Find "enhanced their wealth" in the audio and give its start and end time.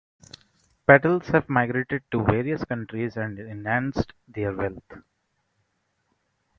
3.37-4.91